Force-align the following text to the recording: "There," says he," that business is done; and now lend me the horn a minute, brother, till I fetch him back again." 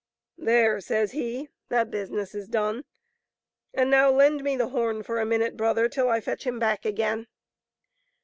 "There," 0.49 0.81
says 0.81 1.11
he," 1.11 1.49
that 1.69 1.91
business 1.91 2.33
is 2.33 2.47
done; 2.47 2.85
and 3.71 3.91
now 3.91 4.09
lend 4.09 4.43
me 4.43 4.55
the 4.55 4.69
horn 4.69 5.03
a 5.07 5.25
minute, 5.25 5.55
brother, 5.55 5.87
till 5.87 6.09
I 6.09 6.19
fetch 6.19 6.43
him 6.43 6.57
back 6.57 6.85
again." 6.85 7.27